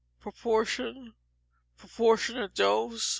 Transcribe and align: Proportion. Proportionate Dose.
Proportion. 0.19 1.13
Proportionate 1.77 2.55
Dose. 2.55 3.07